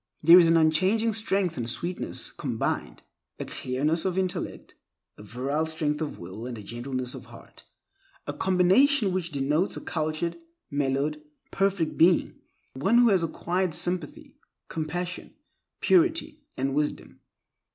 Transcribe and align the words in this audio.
There 0.23 0.39
is 0.39 0.47
an 0.47 0.57
unchanging 0.57 1.13
strength 1.13 1.57
and 1.57 1.69
sweetness 1.69 2.31
combined; 2.31 3.03
a 3.37 3.45
clearness 3.45 4.03
of 4.03 4.17
intellect, 4.17 4.73
a 5.15 5.21
virile 5.21 5.67
strength 5.67 6.01
of 6.01 6.17
will 6.17 6.47
and 6.47 6.57
a 6.57 6.63
gentleness 6.63 7.13
of 7.13 7.25
heart—a 7.27 8.33
combination 8.33 9.11
which 9.13 9.31
denotes 9.31 9.77
a 9.77 9.81
cultured, 9.81 10.39
mellowed, 10.71 11.21
perfected 11.51 11.99
being; 11.99 12.39
one 12.73 12.97
who 12.97 13.09
has 13.09 13.21
acquired 13.21 13.75
sympathy, 13.75 14.37
compassion, 14.69 15.35
purity, 15.81 16.41
and 16.57 16.73
wisdom. 16.73 17.19